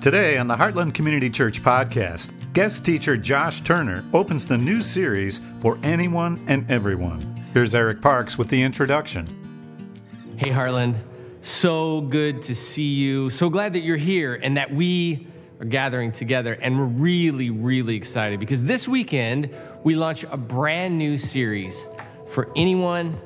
[0.00, 5.40] Today on the Heartland Community Church podcast, guest teacher Josh Turner opens the new series
[5.58, 7.20] for anyone and everyone.
[7.52, 9.26] Here's Eric Parks with the introduction.
[10.36, 11.00] Hey, Heartland.
[11.40, 13.28] So good to see you.
[13.30, 15.26] So glad that you're here and that we
[15.58, 16.52] are gathering together.
[16.52, 19.52] And we're really, really excited because this weekend
[19.82, 21.88] we launch a brand new series
[22.28, 23.20] for anyone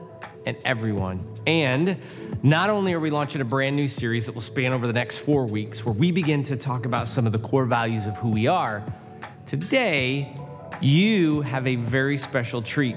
[0.47, 1.32] and everyone.
[1.47, 1.97] And
[2.43, 5.19] not only are we launching a brand new series that will span over the next
[5.19, 8.31] four weeks, where we begin to talk about some of the core values of who
[8.31, 8.83] we are,
[9.47, 10.37] today
[10.81, 12.97] you have a very special treat.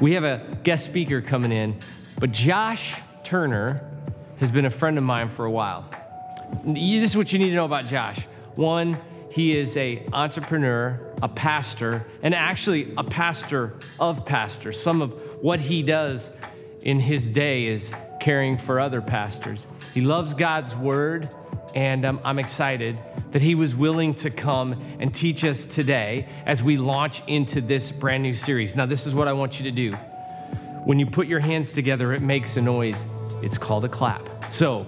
[0.00, 1.78] We have a guest speaker coming in,
[2.18, 3.88] but Josh Turner
[4.38, 5.88] has been a friend of mine for a while.
[6.64, 8.20] This is what you need to know about Josh.
[8.56, 8.98] One,
[9.30, 14.80] he is a entrepreneur, a pastor, and actually a pastor of pastors.
[14.80, 16.30] Some of what he does
[16.82, 19.66] in his day is caring for other pastors.
[19.94, 21.28] He loves God's word,
[21.74, 22.98] and um, I'm excited
[23.30, 27.90] that he was willing to come and teach us today as we launch into this
[27.90, 28.76] brand new series.
[28.76, 29.92] Now, this is what I want you to do.
[30.84, 33.04] When you put your hands together, it makes a noise.
[33.42, 34.52] It's called a clap.
[34.52, 34.86] So,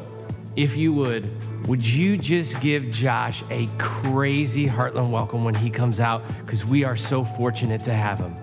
[0.57, 5.99] if you would, would you just give Josh a crazy Heartland welcome when he comes
[5.99, 6.23] out?
[6.45, 8.37] Because we are so fortunate to have him.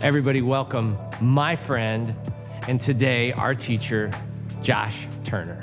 [0.00, 2.16] Everybody, welcome my friend
[2.68, 4.10] and today our teacher,
[4.62, 5.60] Josh Turner.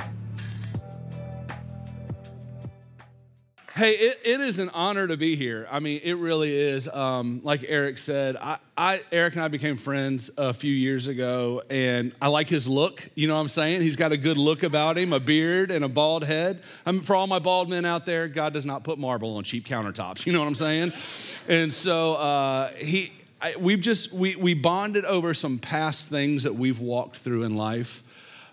[3.75, 5.66] Hey, it, it is an honor to be here.
[5.72, 6.89] I mean, it really is.
[6.89, 11.61] Um, like Eric said, I, I, Eric and I became friends a few years ago,
[11.69, 13.08] and I like his look.
[13.16, 13.81] You know what I'm saying?
[13.81, 16.61] He's got a good look about him, a beard and a bald head.
[16.86, 19.45] I mean, for all my bald men out there, God does not put marble on
[19.45, 20.25] cheap countertops.
[20.30, 20.91] You know what I'm saying?
[21.47, 26.56] And so uh, he, I, we've just we we bonded over some past things that
[26.56, 28.04] we've walked through in life.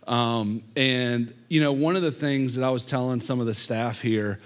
[0.07, 3.55] Um, and you know, one of the things that I was telling some of the
[3.55, 4.39] staff here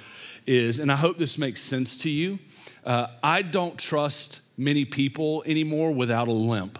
[0.46, 2.38] is, and I hope this makes sense to you,
[2.84, 6.78] uh, I don't trust many people anymore without a limp,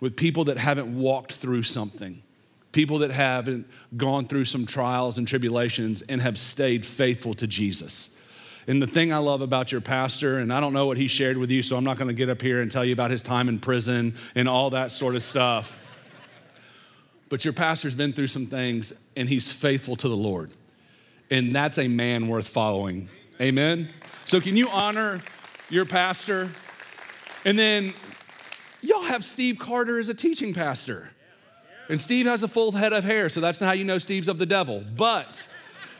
[0.00, 2.22] with people that haven't walked through something,
[2.72, 8.15] people that haven't gone through some trials and tribulations and have stayed faithful to Jesus.
[8.66, 11.36] And the thing I love about your pastor, and I don't know what he shared
[11.36, 13.22] with you, so I'm not going to get up here and tell you about his
[13.22, 15.80] time in prison and all that sort of stuff.
[17.28, 20.52] But your pastor's been through some things, and he's faithful to the Lord
[21.30, 23.08] and that's a man worth following.
[23.40, 23.88] Amen?
[24.24, 25.20] So, can you honor
[25.70, 26.50] your pastor?
[27.44, 27.94] And then,
[28.82, 31.10] y'all have Steve Carter as a teaching pastor.
[31.88, 34.38] And Steve has a full head of hair, so that's how you know Steve's of
[34.38, 34.84] the devil.
[34.96, 35.48] But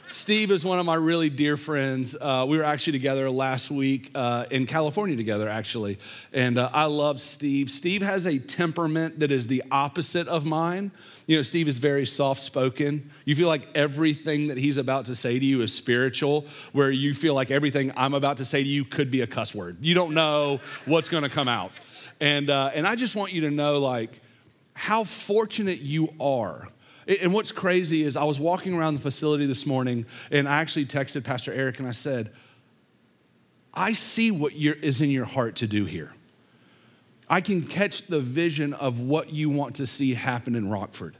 [0.08, 2.14] Steve is one of my really dear friends.
[2.14, 5.98] Uh, we were actually together last week uh, in California together, actually.
[6.32, 7.70] And uh, I love Steve.
[7.70, 10.92] Steve has a temperament that is the opposite of mine.
[11.26, 13.10] You know, Steve is very soft spoken.
[13.24, 17.12] You feel like everything that he's about to say to you is spiritual, where you
[17.12, 19.78] feel like everything I'm about to say to you could be a cuss word.
[19.80, 21.72] You don't know what's going to come out.
[22.20, 24.20] And, uh, and I just want you to know, like,
[24.72, 26.68] how fortunate you are
[27.06, 30.86] and what's crazy is I was walking around the facility this morning and I actually
[30.86, 32.30] texted Pastor Eric and I said,
[33.72, 36.12] I see what is in your heart to do here.
[37.28, 41.16] I can catch the vision of what you want to see happen in Rockford.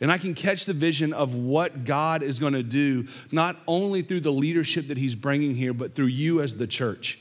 [0.00, 4.00] And I can catch the vision of what God is going to do, not only
[4.02, 7.20] through the leadership that He's bringing here, but through you as the church.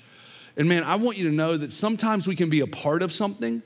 [0.56, 3.12] And man, I want you to know that sometimes we can be a part of
[3.12, 3.64] something,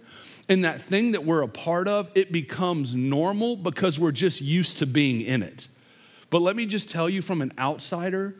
[0.53, 4.77] and that thing that we're a part of, it becomes normal because we're just used
[4.77, 5.67] to being in it.
[6.29, 8.35] But let me just tell you from an outsider,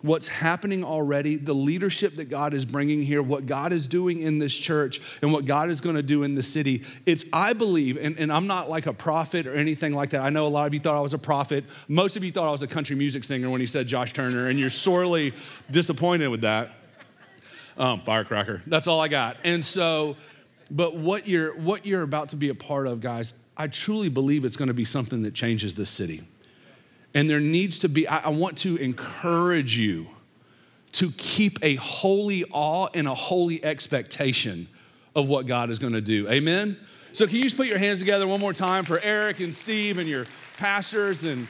[0.00, 4.38] what's happening already, the leadership that God is bringing here, what God is doing in
[4.38, 6.82] this church, and what God is going to do in the city.
[7.04, 10.22] It's, I believe, and, and, I'm not like a prophet or anything like that.
[10.22, 11.66] I know a lot of you thought I was a prophet.
[11.88, 14.48] Most of you thought I was a country music singer when he said Josh Turner,
[14.48, 15.34] and you're sorely
[15.70, 16.70] disappointed with that.
[17.76, 18.62] Um, firecracker.
[18.66, 19.36] That's all I got.
[19.44, 20.16] And so,
[20.70, 24.44] but what you're, what you're about to be a part of, guys, I truly believe
[24.44, 26.22] it's going to be something that changes this city.
[27.12, 30.06] And there needs to be, I, I want to encourage you
[30.92, 34.68] to keep a holy awe and a holy expectation
[35.14, 36.28] of what God is going to do.
[36.28, 36.76] Amen?
[37.12, 39.98] So, can you just put your hands together one more time for Eric and Steve
[39.98, 40.26] and your
[40.56, 41.48] pastors and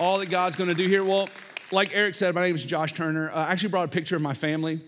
[0.00, 1.04] all that God's going to do here?
[1.04, 1.28] Well,
[1.70, 3.30] like Eric said, my name is Josh Turner.
[3.30, 4.80] I actually brought a picture of my family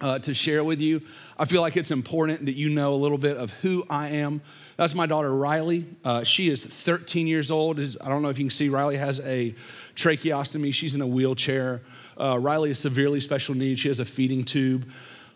[0.00, 1.02] uh, to share with you.
[1.38, 4.40] I feel like it's important that you know a little bit of who I am.
[4.76, 5.84] That's my daughter Riley.
[6.04, 7.78] Uh, she is 13 years old.
[7.78, 8.68] Is I don't know if you can see.
[8.68, 9.54] Riley has a
[9.96, 10.72] tracheostomy.
[10.72, 11.82] She's in a wheelchair.
[12.16, 13.80] Uh, Riley is severely special needs.
[13.80, 14.88] She has a feeding tube.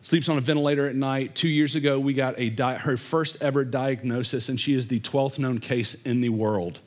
[0.03, 1.37] Sleeps on a ventilator at night.
[1.37, 4.99] Two years ago, we got a di- her first ever diagnosis, and she is the
[4.99, 6.81] 12th known case in the world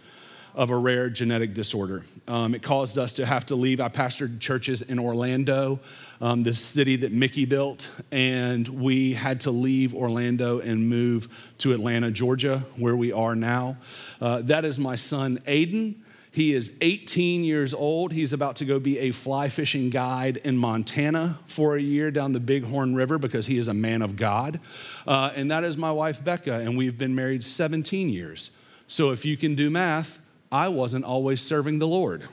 [0.56, 2.04] of a rare genetic disorder.
[2.28, 3.82] Um, it caused us to have to leave.
[3.82, 5.82] I pastored churches in Orlando,
[6.22, 11.28] um, the city that Mickey built, and we had to leave Orlando and move
[11.60, 13.78] to Atlanta, Georgia, where we are now.
[14.22, 15.96] Uh, that is my son, Aiden.
[16.32, 18.12] He is 18 years old.
[18.12, 22.34] He's about to go be a fly fishing guide in Montana for a year down
[22.34, 24.60] the Bighorn River because he is a man of God.
[25.08, 28.52] Uh, and that is my wife, Becca, and we've been married 17 years.
[28.88, 30.20] So if you can do math,
[30.56, 32.24] I wasn't always serving the Lord.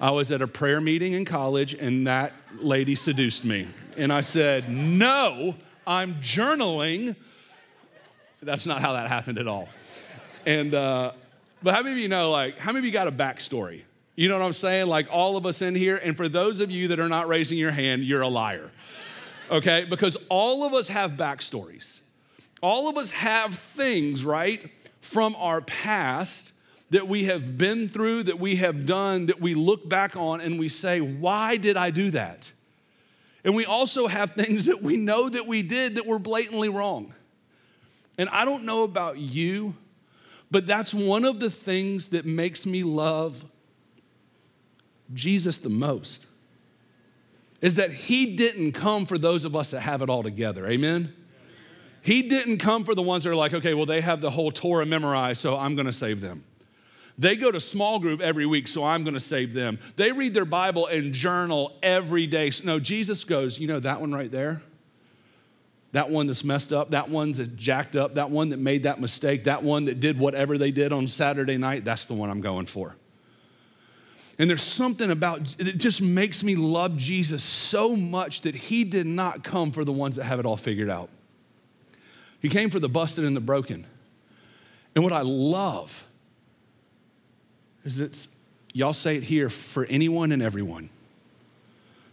[0.00, 3.68] I was at a prayer meeting in college, and that lady seduced me.
[3.98, 5.54] And I said, No,
[5.86, 7.16] I'm journaling.
[8.42, 9.68] That's not how that happened at all.
[10.46, 11.12] And, uh,
[11.62, 13.82] but how many of you know, like, how many of you got a backstory?
[14.16, 14.86] You know what I'm saying?
[14.86, 16.00] Like, all of us in here.
[16.02, 18.70] And for those of you that are not raising your hand, you're a liar.
[19.50, 19.84] Okay?
[19.84, 22.00] Because all of us have backstories.
[22.62, 24.70] All of us have things, right,
[25.02, 26.53] from our past
[26.94, 30.60] that we have been through, that we have done, that we look back on and
[30.60, 32.52] we say, why did I do that?
[33.42, 37.12] And we also have things that we know that we did that were blatantly wrong.
[38.16, 39.74] And I don't know about you,
[40.52, 43.44] but that's one of the things that makes me love
[45.12, 46.28] Jesus the most.
[47.60, 50.64] Is that he didn't come for those of us that have it all together.
[50.68, 51.12] Amen?
[52.02, 54.52] He didn't come for the ones that are like, okay, well, they have the whole
[54.52, 56.44] Torah memorized, so I'm gonna save them.
[57.16, 59.78] They go to small group every week, so I'm gonna save them.
[59.96, 62.50] They read their Bible and journal every day.
[62.64, 64.62] No, Jesus goes, you know that one right there?
[65.94, 69.00] that one that's messed up, that one's that jacked up, that one that made that
[69.00, 72.40] mistake, that one that did whatever they did on Saturday night, that's the one I'm
[72.40, 72.96] going for.
[74.36, 79.06] And there's something about it just makes me love Jesus so much that he did
[79.06, 81.10] not come for the ones that have it all figured out.
[82.42, 83.86] He came for the busted and the broken.
[84.96, 86.08] And what I love
[87.84, 88.38] is it's,
[88.72, 90.90] y'all say it here, for anyone and everyone.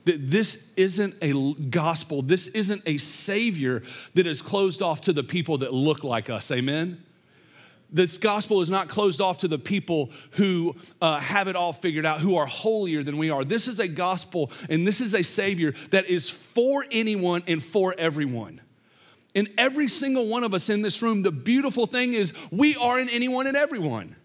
[0.05, 3.83] That this isn't a gospel, this isn't a savior
[4.15, 6.51] that is closed off to the people that look like us.
[6.51, 7.03] Amen?
[7.91, 12.05] This gospel is not closed off to the people who uh, have it all figured
[12.05, 13.43] out, who are holier than we are.
[13.43, 17.93] This is a gospel and this is a savior that is for anyone and for
[17.97, 18.61] everyone.
[19.35, 22.99] And every single one of us in this room, the beautiful thing is we are
[22.99, 24.15] in anyone and everyone.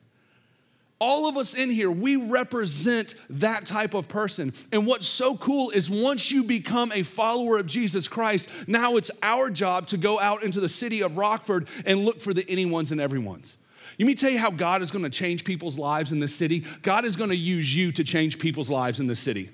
[0.99, 4.55] All of us in here, we represent that type of person.
[4.73, 9.11] And what's so cool is once you become a follower of Jesus Christ, now it's
[9.23, 12.93] our job to go out into the city of Rockford and look for the anyones
[12.93, 13.59] and everyone's.
[13.99, 16.65] Let me tell you how God is gonna change people's lives in this city.
[16.83, 19.51] God is gonna use you to change people's lives in this city.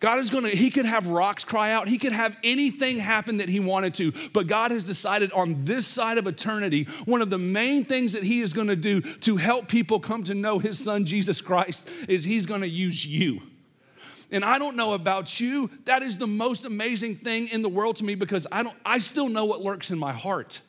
[0.00, 3.48] God is gonna, He could have rocks cry out, He could have anything happen that
[3.48, 7.38] He wanted to, but God has decided on this side of eternity, one of the
[7.38, 11.04] main things that He is gonna do to help people come to know His Son,
[11.04, 13.42] Jesus Christ, is He's gonna use you.
[14.32, 17.96] And I don't know about you, that is the most amazing thing in the world
[17.96, 20.60] to me because I don't I still know what lurks in my heart.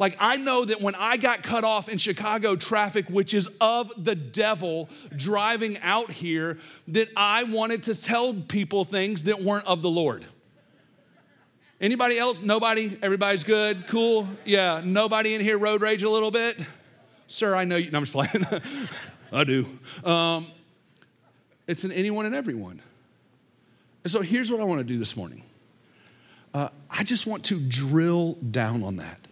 [0.00, 3.92] Like, I know that when I got cut off in Chicago traffic, which is of
[4.02, 6.56] the devil driving out here,
[6.88, 10.24] that I wanted to tell people things that weren't of the Lord.
[11.82, 12.40] Anybody else?
[12.40, 12.96] Nobody?
[13.02, 13.88] Everybody's good?
[13.88, 14.26] Cool?
[14.46, 14.80] Yeah.
[14.82, 16.58] Nobody in here road rage a little bit?
[17.26, 17.90] Sir, I know you.
[17.90, 18.46] No, I'm just playing.
[19.32, 19.66] I do.
[20.02, 20.46] Um,
[21.66, 22.80] it's an anyone and everyone.
[24.04, 25.42] And so here's what I want to do this morning.
[26.54, 29.26] Uh, I just want to drill down on that.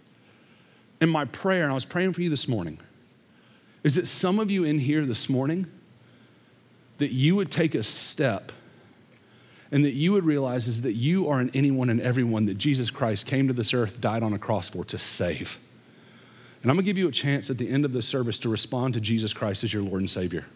[1.00, 2.78] And my prayer, and I was praying for you this morning,
[3.85, 5.67] is that some of you in here this morning,
[6.99, 8.52] that you would take a step
[9.71, 12.90] and that you would realize is that you are an anyone and everyone that Jesus
[12.90, 15.59] Christ came to this earth, died on a cross for to save.
[16.62, 18.95] And I'm gonna give you a chance at the end of the service to respond
[18.95, 20.47] to Jesus Christ as your Lord and Savior.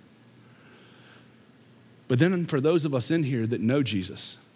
[2.08, 4.50] But then for those of us in here that know Jesus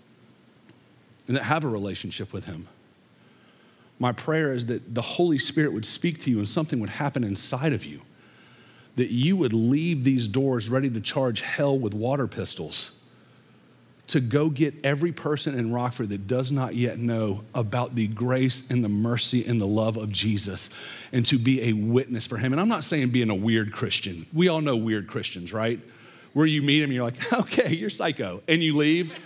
[1.29, 2.69] and that have a relationship with Him,
[3.99, 7.25] my prayer is that the Holy Spirit would speak to you and something would happen
[7.25, 8.03] inside of you.
[8.97, 13.03] That you would leave these doors ready to charge hell with water pistols
[14.09, 18.71] to go get every person in Rockford that does not yet know about the grace
[18.71, 20.71] and the mercy and the love of Jesus
[21.13, 22.53] and to be a witness for him.
[22.53, 24.27] And I'm not saying being a weird Christian.
[24.33, 25.81] We all know weird Christians, right?
[26.35, 29.19] Where you meet him, you're like, okay, you're psycho, and you leave.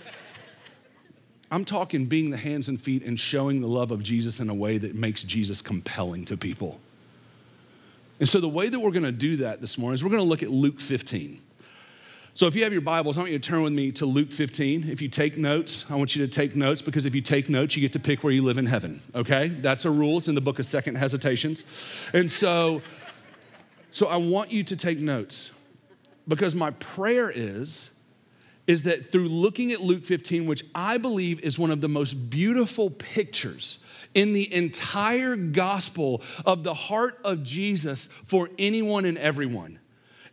[1.51, 4.53] I'm talking being the hands and feet and showing the love of Jesus in a
[4.53, 6.79] way that makes Jesus compelling to people.
[8.19, 10.43] And so, the way that we're gonna do that this morning is we're gonna look
[10.43, 11.41] at Luke 15.
[12.33, 14.31] So, if you have your Bibles, I want you to turn with me to Luke
[14.31, 14.89] 15.
[14.89, 17.75] If you take notes, I want you to take notes because if you take notes,
[17.75, 19.49] you get to pick where you live in heaven, okay?
[19.49, 20.19] That's a rule.
[20.19, 21.65] It's in the book of Second Hesitations.
[22.13, 22.81] And so,
[23.93, 25.51] So I want you to take notes
[26.25, 28.00] because my prayer is
[28.71, 32.13] is that through looking at Luke 15, which I believe is one of the most
[32.29, 39.77] beautiful pictures in the entire gospel of the heart of Jesus for anyone and everyone.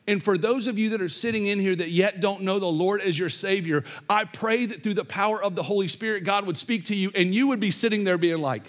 [0.06, 2.66] And for those of you that are sitting in here that yet don't know the
[2.66, 6.46] Lord as your Savior, I pray that through the power of the Holy Spirit, God
[6.46, 8.62] would speak to you and you would be sitting there being like,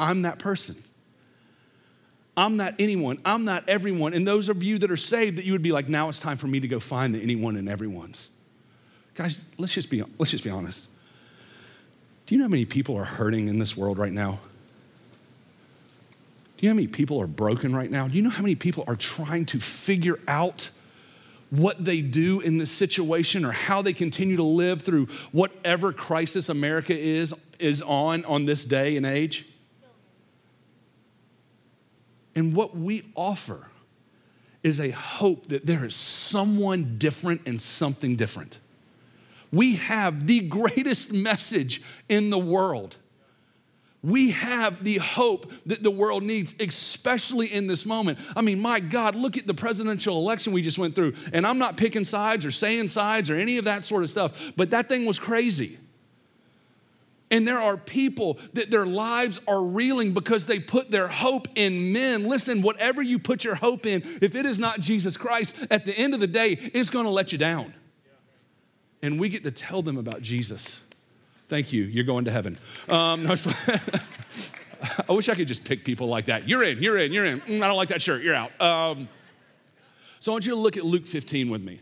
[0.00, 0.74] I'm that person.
[2.36, 3.20] I'm not anyone.
[3.24, 4.12] I'm not everyone.
[4.12, 6.36] And those of you that are saved, that you would be like, now it's time
[6.36, 8.30] for me to go find the anyone and everyone's.
[9.14, 10.88] Guys, let's just be, let's just be honest.
[12.26, 14.40] Do you know how many people are hurting in this world right now?
[16.56, 18.08] Do you know how many people are broken right now?
[18.08, 20.70] Do you know how many people are trying to figure out
[21.50, 26.48] what they do in this situation or how they continue to live through whatever crisis
[26.48, 29.46] America is, is on on this day and age?
[32.34, 33.68] And what we offer
[34.62, 38.58] is a hope that there is someone different and something different.
[39.54, 42.96] We have the greatest message in the world.
[44.02, 48.18] We have the hope that the world needs, especially in this moment.
[48.36, 51.14] I mean, my God, look at the presidential election we just went through.
[51.32, 54.52] And I'm not picking sides or saying sides or any of that sort of stuff,
[54.56, 55.78] but that thing was crazy.
[57.30, 61.92] And there are people that their lives are reeling because they put their hope in
[61.92, 62.28] men.
[62.28, 65.96] Listen, whatever you put your hope in, if it is not Jesus Christ, at the
[65.96, 67.72] end of the day, it's gonna let you down
[69.04, 70.82] and we get to tell them about Jesus.
[71.48, 71.84] Thank you.
[71.84, 72.56] You're going to heaven.
[72.88, 73.34] Um, no,
[75.08, 76.48] I wish I could just pick people like that.
[76.48, 77.40] You're in, you're in, you're in.
[77.42, 78.58] Mm, I don't like that shirt, you're out.
[78.62, 79.06] Um,
[80.20, 81.80] so I want you to look at Luke 15 with me.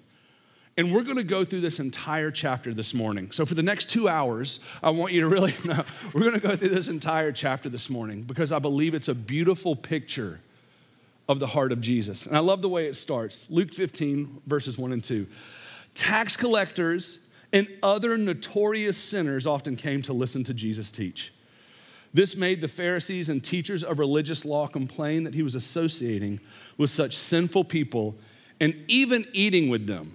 [0.77, 3.31] And we're going to go through this entire chapter this morning.
[3.31, 6.41] So, for the next two hours, I want you to really know we're going to
[6.41, 10.41] go through this entire chapter this morning because I believe it's a beautiful picture
[11.29, 12.27] of the heart of Jesus.
[12.27, 15.27] And I love the way it starts Luke 15, verses 1 and 2.
[15.95, 17.19] Tax collectors
[17.53, 21.33] and other notorious sinners often came to listen to Jesus teach.
[22.15, 26.41] This made the Pharisees and teachers of religious law complain that he was associating
[26.77, 28.17] with such sinful people
[28.61, 30.15] and even eating with them.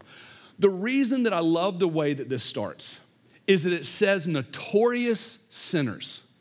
[0.60, 3.06] The reason that I love the way that this starts
[3.48, 6.32] is that it says notorious sinners.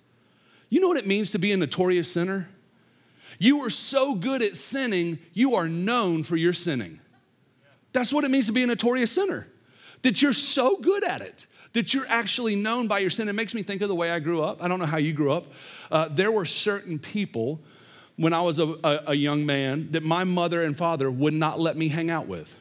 [0.69, 2.49] You know what it means to be a notorious sinner?
[3.39, 7.01] You are so good at sinning, you are known for your sinning.
[7.97, 9.47] That's what it means to be a notorious sinner,
[10.03, 13.27] that you're so good at it that you're actually known by your sin.
[13.27, 14.63] It makes me think of the way I grew up.
[14.63, 15.47] I don't know how you grew up.
[15.91, 17.61] Uh, there were certain people
[18.17, 21.59] when I was a, a, a, young man that my mother and father would not
[21.59, 22.55] let me hang out with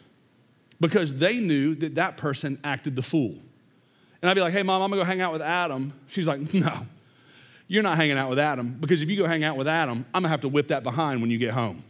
[0.81, 3.35] because they knew that that person acted the fool.
[4.21, 5.93] And I'd be like, hey, mom, I'm gonna go hang out with Adam.
[6.07, 6.85] She's like, no,
[7.67, 10.23] you're not hanging out with Adam because if you go hang out with Adam, I'm
[10.23, 11.83] gonna have to whip that behind when you get home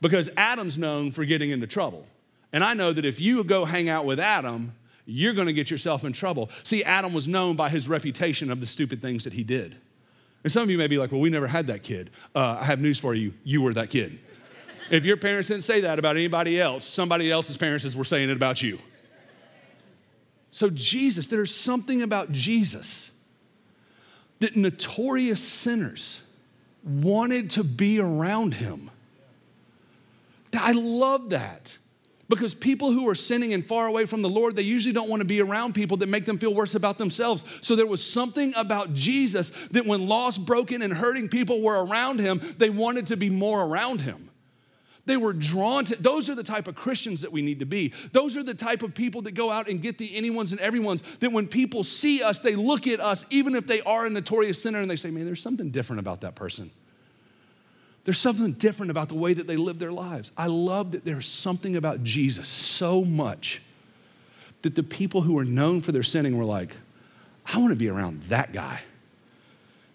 [0.00, 2.06] because Adam's known for getting into trouble.
[2.56, 4.72] And I know that if you go hang out with Adam,
[5.04, 6.48] you're going to get yourself in trouble.
[6.62, 9.76] See, Adam was known by his reputation of the stupid things that he did.
[10.42, 12.08] And some of you may be like, well, we never had that kid.
[12.34, 13.34] Uh, I have news for you.
[13.44, 14.18] You were that kid.
[14.90, 18.36] if your parents didn't say that about anybody else, somebody else's parents were saying it
[18.38, 18.78] about you.
[20.50, 23.20] So, Jesus, there's something about Jesus
[24.40, 26.22] that notorious sinners
[26.82, 28.90] wanted to be around him.
[30.54, 31.76] I love that.
[32.28, 35.20] Because people who are sinning and far away from the Lord, they usually don't want
[35.20, 37.44] to be around people that make them feel worse about themselves.
[37.62, 42.18] So there was something about Jesus that when lost, broken, and hurting people were around
[42.18, 44.30] him, they wanted to be more around him.
[45.04, 47.92] They were drawn to, those are the type of Christians that we need to be.
[48.10, 51.02] Those are the type of people that go out and get the anyone's and everyone's,
[51.18, 54.60] that when people see us, they look at us, even if they are a notorious
[54.60, 56.72] sinner, and they say, man, there's something different about that person.
[58.06, 60.30] There's something different about the way that they live their lives.
[60.38, 63.62] I love that there's something about Jesus so much
[64.62, 66.70] that the people who are known for their sinning were like,
[67.52, 68.82] I want to be around that guy.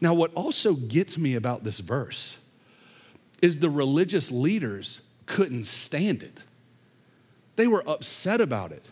[0.02, 2.46] Now, what also gets me about this verse
[3.42, 6.44] is the religious leaders couldn't stand it.
[7.56, 8.86] They were upset about it.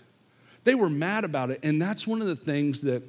[0.64, 1.60] They were mad about it.
[1.62, 3.04] And that's one of the things that,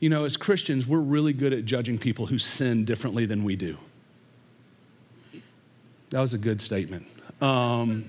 [0.00, 3.54] you know, as Christians, we're really good at judging people who sin differently than we
[3.54, 3.76] do.
[6.10, 7.06] That was a good statement.
[7.40, 8.04] Um,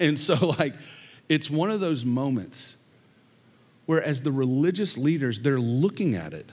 [0.00, 0.74] and so, like,
[1.28, 2.76] it's one of those moments
[3.86, 6.48] where, as the religious leaders, they're looking at it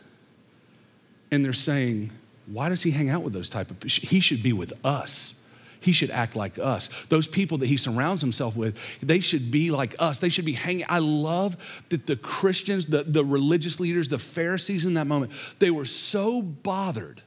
[1.31, 2.11] and they're saying,
[2.47, 5.37] why does he hang out with those type of he should be with us.
[5.79, 7.05] He should act like us.
[7.07, 10.19] Those people that he surrounds himself with they should be like us.
[10.19, 14.85] They should be hanging i love that the christians the, the religious leaders the pharisees
[14.85, 17.21] in that moment they were so bothered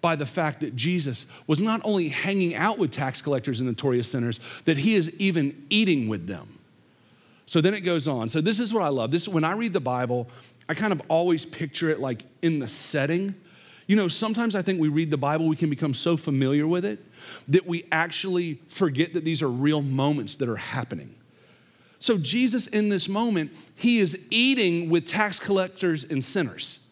[0.00, 4.10] by the fact that Jesus was not only hanging out with tax collectors and notorious
[4.10, 6.58] sinners, that he is even eating with them.
[7.46, 8.28] So then it goes on.
[8.28, 9.10] So this is what I love.
[9.10, 10.28] This when I read the Bible,
[10.68, 13.34] I kind of always picture it like in the setting.
[13.86, 16.84] You know, sometimes I think we read the Bible, we can become so familiar with
[16.84, 16.98] it
[17.48, 21.14] that we actually forget that these are real moments that are happening.
[21.98, 26.85] So, Jesus in this moment, he is eating with tax collectors and sinners.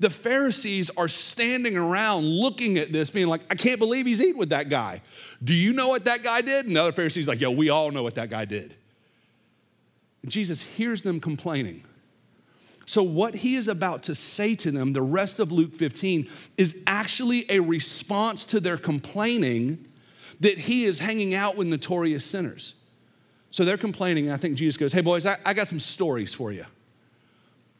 [0.00, 4.38] The Pharisees are standing around looking at this, being like, I can't believe he's eating
[4.38, 5.02] with that guy.
[5.42, 6.66] Do you know what that guy did?
[6.66, 8.74] And the other Pharisees like, yo, we all know what that guy did.
[10.22, 11.84] And Jesus hears them complaining.
[12.86, 16.82] So, what he is about to say to them, the rest of Luke 15, is
[16.86, 19.86] actually a response to their complaining
[20.40, 22.74] that he is hanging out with notorious sinners.
[23.50, 26.34] So they're complaining, and I think Jesus goes, Hey, boys, I, I got some stories
[26.34, 26.66] for you.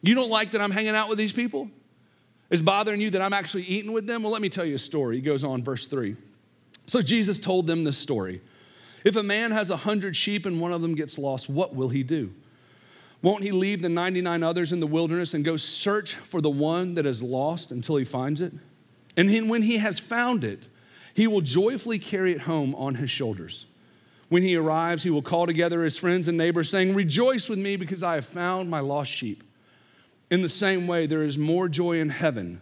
[0.01, 1.69] You don't like that I'm hanging out with these people?
[2.49, 4.23] Is bothering you that I'm actually eating with them?
[4.23, 5.15] Well, let me tell you a story.
[5.15, 6.15] He goes on, verse 3.
[6.85, 8.41] So Jesus told them this story.
[9.03, 11.89] If a man has a hundred sheep and one of them gets lost, what will
[11.89, 12.31] he do?
[13.21, 16.93] Won't he leave the 99 others in the wilderness and go search for the one
[16.93, 18.53] that is lost until he finds it?
[19.17, 20.67] And then when he has found it,
[21.15, 23.65] he will joyfully carry it home on his shoulders.
[24.29, 27.77] When he arrives, he will call together his friends and neighbors, saying, Rejoice with me
[27.77, 29.43] because I have found my lost sheep.
[30.29, 32.61] In the same way, there is more joy in heaven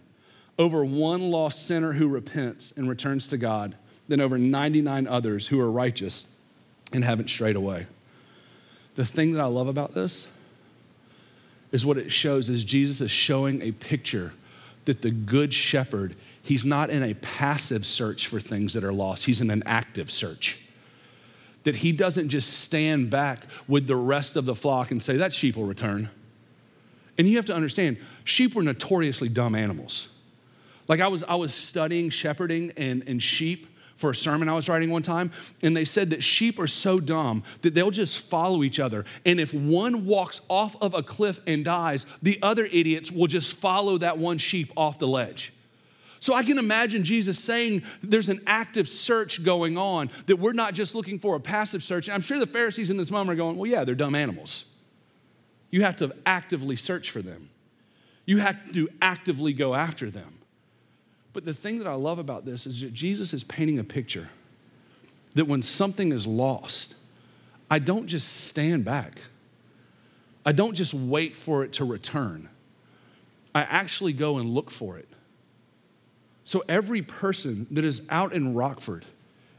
[0.59, 3.75] over one lost sinner who repents and returns to God
[4.07, 6.39] than over 99 others who are righteous
[6.91, 7.85] and haven't strayed away.
[8.95, 10.27] The thing that I love about this
[11.71, 14.33] is what it shows is Jesus is showing a picture
[14.85, 19.25] that the good shepherd, he's not in a passive search for things that are lost,
[19.25, 20.59] he's in an active search
[21.63, 25.33] that he doesn't just stand back with the rest of the flock and say, That
[25.33, 26.09] sheep will return.
[27.17, 30.17] And you have to understand, sheep were notoriously dumb animals.
[30.87, 34.67] Like I was, I was studying shepherding and, and sheep for a sermon I was
[34.67, 38.63] writing one time, and they said that sheep are so dumb that they'll just follow
[38.63, 39.05] each other.
[39.25, 43.55] And if one walks off of a cliff and dies, the other idiots will just
[43.55, 45.53] follow that one sheep off the ledge.
[46.19, 50.73] So I can imagine Jesus saying there's an active search going on, that we're not
[50.73, 52.07] just looking for a passive search.
[52.07, 54.72] And I'm sure the Pharisees in this moment are going, well, yeah, they're dumb animals.
[55.73, 57.49] You have to actively search for them,
[58.27, 60.37] you have to actively go after them.
[61.33, 64.29] But the thing that I love about this is that Jesus is painting a picture
[65.33, 66.95] that when something is lost,
[67.71, 69.15] I don't just stand back.
[70.45, 72.49] I don't just wait for it to return.
[73.55, 75.09] I actually go and look for it.
[76.45, 79.05] So every person that is out in Rockford,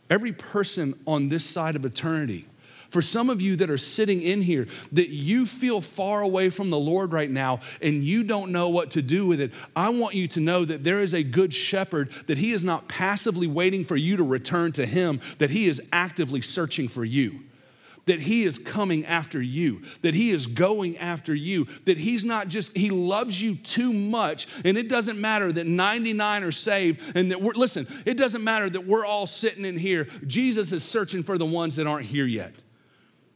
[0.09, 2.46] every person on this side of eternity,
[2.94, 6.70] for some of you that are sitting in here, that you feel far away from
[6.70, 10.14] the Lord right now and you don't know what to do with it, I want
[10.14, 13.83] you to know that there is a good shepherd, that he is not passively waiting
[13.83, 17.40] for you to return to him, that he is actively searching for you
[18.07, 22.48] that He is coming after you, that He is going after you, that He's not
[22.48, 24.46] just, He loves you too much.
[24.62, 28.68] And it doesn't matter that 99 are saved and that we're, listen, it doesn't matter
[28.68, 30.07] that we're all sitting in here.
[30.26, 32.54] Jesus is searching for the ones that aren't here yet.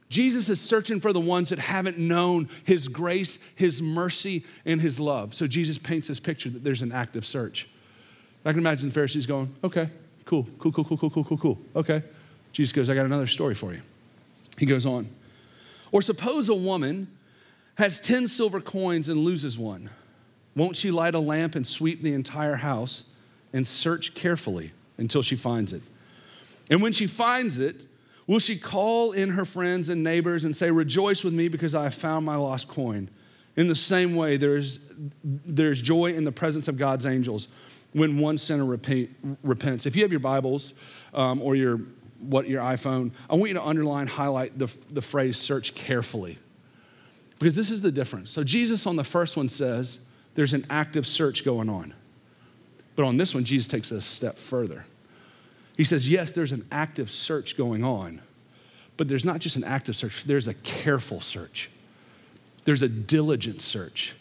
[0.08, 4.98] Jesus is searching for the ones that haven't known His grace, His mercy, and His
[4.98, 5.34] love.
[5.34, 7.68] So Jesus paints this picture that there's an active search.
[8.44, 9.90] I can imagine the Pharisees going, okay,
[10.24, 11.58] cool, cool, cool, cool, cool, cool, cool, cool.
[11.76, 12.02] Okay.
[12.52, 13.80] Jesus goes, I got another story for you.
[14.58, 15.08] He goes on.
[15.92, 17.08] Or suppose a woman
[17.76, 19.90] has 10 silver coins and loses one.
[20.56, 23.04] Won't she light a lamp and sweep the entire house
[23.52, 25.82] and search carefully until she finds it?
[26.70, 27.84] And when she finds it,
[28.28, 31.84] will she call in her friends and neighbors and say, Rejoice with me because I
[31.84, 33.10] have found my lost coin?
[33.56, 34.92] In the same way, there's,
[35.24, 37.48] there's joy in the presence of God's angels
[37.92, 39.86] when one sinner repents.
[39.86, 40.74] If you have your Bibles
[41.12, 41.80] um, or your
[42.20, 46.36] what your iPhone, I want you to underline, highlight the, the phrase search carefully.
[47.38, 48.30] Because this is the difference.
[48.30, 51.94] So, Jesus on the first one says there's an active search going on.
[52.96, 54.84] But on this one, Jesus takes a step further.
[55.78, 58.20] He says, yes, there's an active search going on,
[58.96, 61.70] but there's not just an active search, there's a careful search,
[62.64, 64.14] there's a diligent search.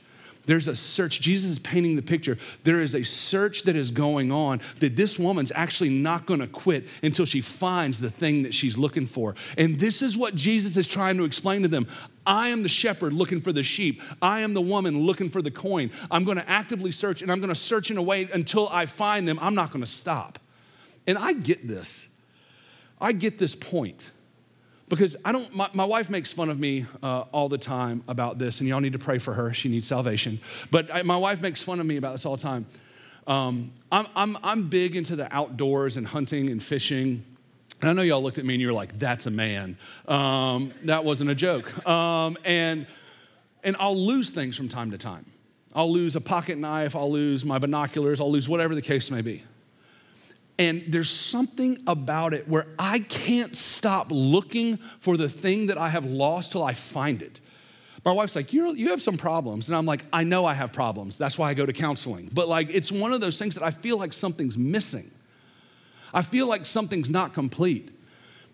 [0.45, 1.19] There's a search.
[1.19, 2.37] Jesus is painting the picture.
[2.63, 6.47] There is a search that is going on that this woman's actually not going to
[6.47, 9.35] quit until she finds the thing that she's looking for.
[9.57, 11.85] And this is what Jesus is trying to explain to them.
[12.25, 14.01] I am the shepherd looking for the sheep.
[14.21, 15.91] I am the woman looking for the coin.
[16.09, 18.85] I'm going to actively search and I'm going to search in a way until I
[18.85, 19.37] find them.
[19.41, 20.39] I'm not going to stop.
[21.07, 22.13] And I get this.
[22.99, 24.11] I get this point
[24.89, 28.39] because I don't, my, my wife makes fun of me uh, all the time about
[28.39, 29.53] this, and y'all need to pray for her.
[29.53, 30.39] She needs salvation.
[30.71, 32.65] But I, my wife makes fun of me about this all the time.
[33.27, 37.23] Um, I'm, I'm, I'm big into the outdoors and hunting and fishing.
[37.81, 39.77] And I know y'all looked at me and you were like, that's a man.
[40.07, 41.85] Um, that wasn't a joke.
[41.87, 42.87] Um, and,
[43.63, 45.25] and I'll lose things from time to time.
[45.75, 49.21] I'll lose a pocket knife, I'll lose my binoculars, I'll lose whatever the case may
[49.21, 49.43] be.
[50.59, 55.89] And there's something about it where I can't stop looking for the thing that I
[55.89, 57.41] have lost till I find it.
[58.03, 59.67] My wife's like, you you have some problems.
[59.67, 61.17] And I'm like, I know I have problems.
[61.17, 62.29] That's why I go to counseling.
[62.33, 65.05] But like, it's one of those things that I feel like something's missing.
[66.13, 67.89] I feel like something's not complete.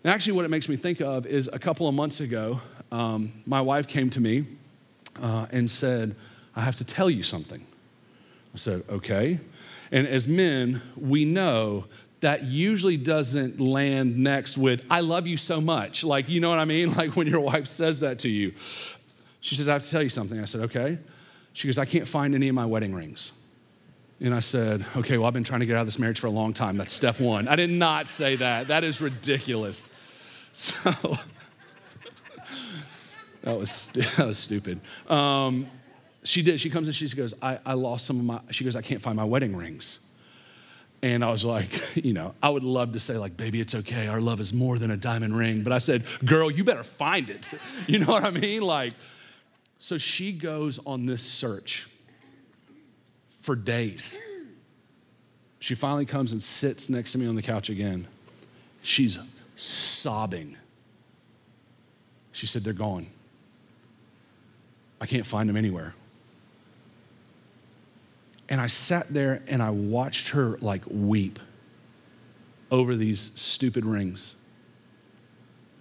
[0.02, 2.60] And actually, what it makes me think of is a couple of months ago,
[2.92, 4.44] um, my wife came to me
[5.22, 6.14] uh, and said,
[6.56, 7.64] I have to tell you something.
[8.54, 9.38] I said, okay.
[9.94, 11.84] And as men, we know
[12.18, 16.02] that usually doesn't land next with, I love you so much.
[16.02, 16.92] Like, you know what I mean?
[16.96, 18.54] Like when your wife says that to you.
[19.40, 20.40] She says, I have to tell you something.
[20.40, 20.98] I said, okay.
[21.52, 23.40] She goes, I can't find any of my wedding rings.
[24.18, 26.26] And I said, okay, well, I've been trying to get out of this marriage for
[26.26, 26.76] a long time.
[26.76, 27.46] That's step one.
[27.46, 28.66] I did not say that.
[28.66, 29.90] That is ridiculous.
[30.56, 30.90] So,
[33.42, 34.80] that was, that was stupid.
[35.08, 35.68] Um,
[36.24, 36.58] she did.
[36.58, 39.00] She comes and she goes, I, I lost some of my, she goes, I can't
[39.00, 40.00] find my wedding rings.
[41.02, 44.08] And I was like, you know, I would love to say, like, baby, it's okay.
[44.08, 45.62] Our love is more than a diamond ring.
[45.62, 47.50] But I said, girl, you better find it.
[47.86, 48.62] You know what I mean?
[48.62, 48.94] Like,
[49.78, 51.86] so she goes on this search
[53.42, 54.18] for days.
[55.60, 58.06] She finally comes and sits next to me on the couch again.
[58.82, 59.18] She's
[59.54, 60.56] sobbing.
[62.32, 63.06] She said, They're gone.
[64.98, 65.94] I can't find them anywhere.
[68.54, 71.40] And I sat there and I watched her like weep
[72.70, 74.36] over these stupid rings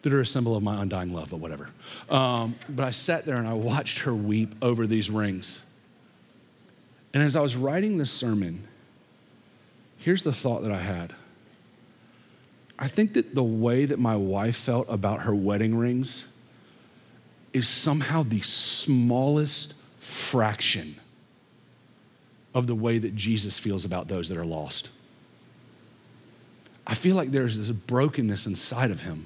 [0.02, 1.70] that are a symbol of my undying love, but whatever.
[2.10, 5.62] Um, but I sat there and I watched her weep over these rings.
[7.14, 8.68] And as I was writing this sermon,
[10.00, 11.14] here's the thought that I had.
[12.80, 16.36] I think that the way that my wife felt about her wedding rings
[17.54, 20.96] is somehow the smallest fraction
[22.54, 24.90] of the way that Jesus feels about those that are lost.
[26.86, 29.26] I feel like there's this brokenness inside of him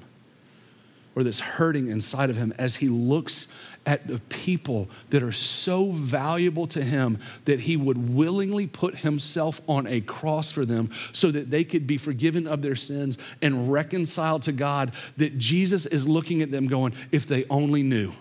[1.18, 3.52] or this hurting inside of him as he looks
[3.84, 9.60] at the people that are so valuable to him that he would willingly put himself
[9.66, 13.72] on a cross for them so that they could be forgiven of their sins and
[13.72, 14.92] reconciled to God.
[15.16, 18.12] That Jesus is looking at them going, if they only knew.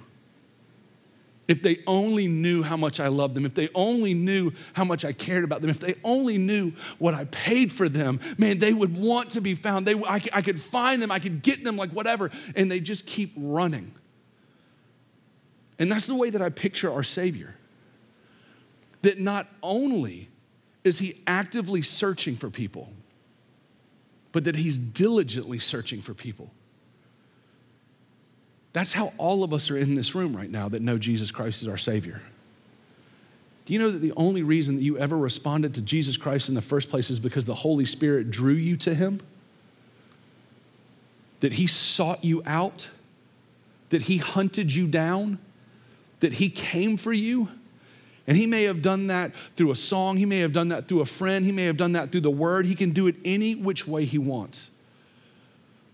[1.47, 5.05] If they only knew how much I loved them, if they only knew how much
[5.05, 8.73] I cared about them, if they only knew what I paid for them, man, they
[8.73, 9.85] would want to be found.
[9.85, 13.07] They, I, I could find them, I could get them, like whatever, and they just
[13.07, 13.93] keep running.
[15.79, 17.55] And that's the way that I picture our Savior.
[19.03, 20.27] That not only
[20.83, 22.91] is He actively searching for people,
[24.33, 26.51] but that He's diligently searching for people.
[28.77, 31.63] That's how all of us are in this room right now that know Jesus Christ
[31.63, 32.21] is our Savior.
[33.65, 36.53] Do you know that the only reason that you ever responded to Jesus Christ in
[36.53, 39.19] the first place is because the Holy Spirit drew you to Him?
[41.39, 42.91] That He sought you out?
[43.89, 45.39] That He hunted you down?
[46.19, 47.49] That He came for you?
[48.27, 51.01] And He may have done that through a song, He may have done that through
[51.01, 52.67] a friend, He may have done that through the Word.
[52.67, 54.69] He can do it any which way He wants.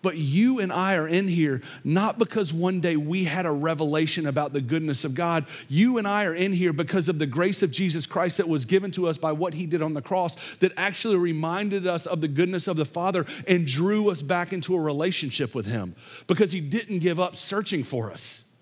[0.04, 4.28] But you and I are in here not because one day we had a revelation
[4.28, 5.46] about the goodness of God.
[5.70, 8.66] You and I are in here because of the grace of Jesus Christ that was
[8.66, 12.20] given to us by what he did on the cross, that actually reminded us of
[12.20, 15.96] the goodness of the Father and drew us back into a relationship with him
[16.28, 18.54] because he didn't give up searching for us.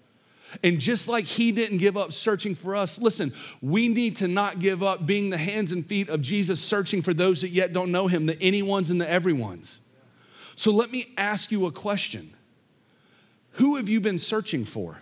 [0.63, 4.59] And just like he didn't give up searching for us, listen, we need to not
[4.59, 7.91] give up being the hands and feet of Jesus searching for those that yet don't
[7.91, 9.79] know him, the anyone's and the everyone's.
[10.61, 12.35] So let me ask you a question
[13.53, 14.99] Who have you been searching for?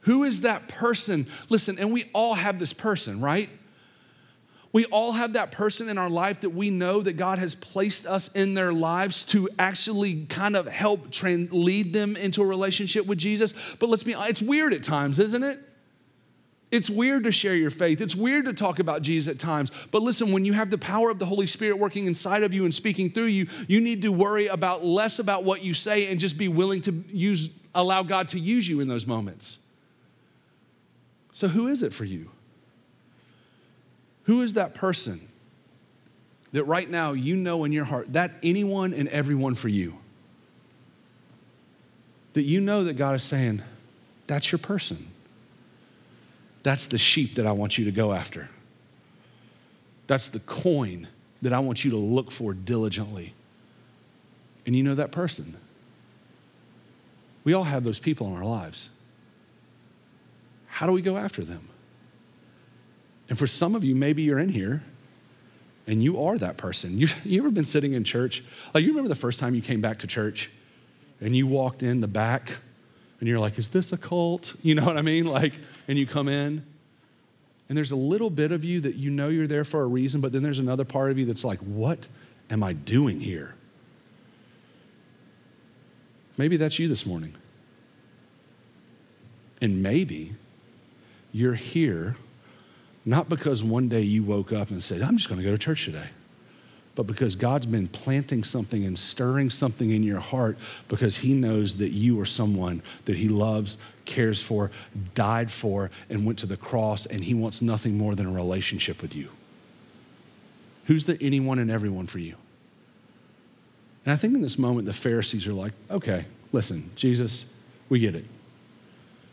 [0.00, 1.26] Who is that person?
[1.48, 3.48] Listen, and we all have this person, right?
[4.74, 8.04] We all have that person in our life that we know that God has placed
[8.04, 13.06] us in their lives to actually kind of help train, lead them into a relationship
[13.06, 13.76] with Jesus.
[13.76, 15.58] But let's be it's weird at times, isn't it?
[16.74, 18.00] It's weird to share your faith.
[18.00, 19.70] It's weird to talk about Jesus at times.
[19.92, 22.64] But listen, when you have the power of the Holy Spirit working inside of you
[22.64, 26.18] and speaking through you, you need to worry about less about what you say and
[26.18, 29.64] just be willing to use allow God to use you in those moments.
[31.32, 32.32] So who is it for you?
[34.24, 35.20] Who is that person
[36.50, 39.94] that right now you know in your heart that anyone and everyone for you?
[42.32, 43.62] That you know that God is saying,
[44.26, 45.13] that's your person.
[46.64, 48.48] That's the sheep that I want you to go after.
[50.06, 51.06] That's the coin
[51.42, 53.34] that I want you to look for diligently.
[54.66, 55.56] And you know that person.
[57.44, 58.88] We all have those people in our lives.
[60.68, 61.68] How do we go after them?
[63.28, 64.82] And for some of you, maybe you're in here
[65.86, 66.98] and you are that person.
[66.98, 68.42] You, you ever been sitting in church?
[68.72, 70.50] Like, you remember the first time you came back to church
[71.20, 72.56] and you walked in the back
[73.20, 74.54] and you're like, is this a cult?
[74.62, 75.26] You know what I mean?
[75.26, 75.52] Like,
[75.88, 76.64] and you come in
[77.68, 80.20] and there's a little bit of you that you know you're there for a reason,
[80.20, 82.08] but then there's another part of you that's like, what
[82.50, 83.54] am I doing here?
[86.36, 87.34] Maybe that's you this morning.
[89.62, 90.32] And maybe
[91.32, 92.16] you're here
[93.06, 95.58] not because one day you woke up and said, I'm just going to go to
[95.58, 96.08] church today,
[96.94, 100.56] but because God's been planting something and stirring something in your heart
[100.88, 104.70] because He knows that you are someone that He loves, cares for,
[105.14, 109.02] died for, and went to the cross, and He wants nothing more than a relationship
[109.02, 109.28] with you.
[110.86, 112.36] Who's the anyone and everyone for you?
[114.04, 118.14] And I think in this moment, the Pharisees are like, okay, listen, Jesus, we get
[118.14, 118.26] it.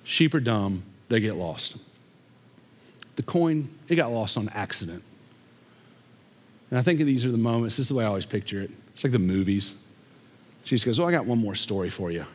[0.03, 1.77] Sheep are dumb, they get lost.
[3.17, 5.03] The coin, it got lost on accident.
[6.69, 8.71] And I think these are the moments, this is the way I always picture it.
[8.93, 9.87] It's like the movies.
[10.63, 12.25] Jesus goes, Oh, I got one more story for you.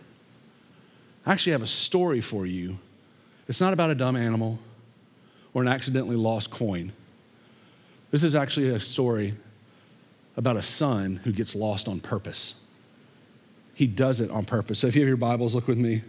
[1.27, 2.79] I actually have a story for you.
[3.49, 4.59] It's not about a dumb animal
[5.53, 6.93] or an accidentally lost coin.
[8.12, 9.35] This is actually a story
[10.37, 12.71] about a son who gets lost on purpose.
[13.75, 14.79] He does it on purpose.
[14.79, 16.03] So if you have your Bibles, look with me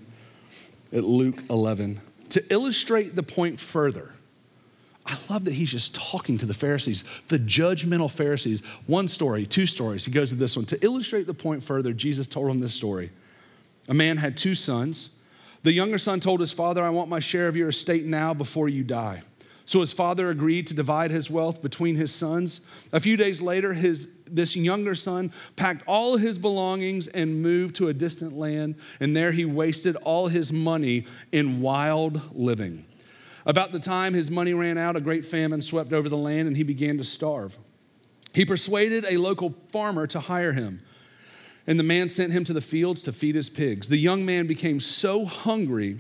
[0.94, 2.00] at Luke 11.
[2.30, 4.14] To illustrate the point further,
[5.06, 8.66] I love that he's just talking to the Pharisees, the judgmental Pharisees.
[8.86, 10.06] One story, two stories.
[10.06, 10.66] He goes to this one.
[10.66, 13.12] To illustrate the point further, Jesus told him this story.
[13.88, 15.20] A man had two sons.
[15.64, 18.70] The younger son told his father, I want my share of your estate now before
[18.70, 19.24] you die.
[19.66, 22.66] So his father agreed to divide his wealth between his sons.
[22.94, 27.90] A few days later, his, this younger son packed all his belongings and moved to
[27.90, 32.86] a distant land, and there he wasted all his money in wild living.
[33.46, 36.56] About the time his money ran out, a great famine swept over the land and
[36.56, 37.58] he began to starve.
[38.34, 40.82] He persuaded a local farmer to hire him,
[41.68, 43.90] and the man sent him to the fields to feed his pigs.
[43.90, 45.98] The young man became so hungry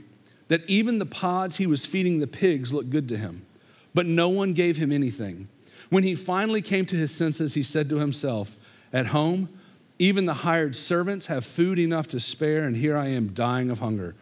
[0.47, 3.45] that even the pods he was feeding the pigs looked good to him,
[3.93, 5.49] but no one gave him anything.
[5.89, 8.56] When he finally came to his senses, he said to himself,
[8.93, 9.49] At home,
[9.99, 13.80] even the hired servants have food enough to spare, and here I am dying of
[13.80, 14.15] hunger.